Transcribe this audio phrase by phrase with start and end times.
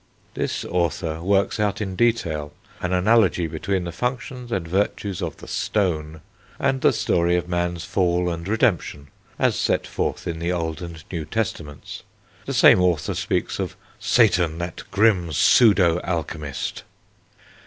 [0.33, 5.47] This author works out in detail an analogy between the functions and virtues of the
[5.47, 6.21] Stone,
[6.57, 11.03] and the story of man's fall and redemption, as set forth in the Old and
[11.11, 12.01] New Testaments.
[12.47, 16.81] The same author speaks of "Satan, that grim pseudo alchemist."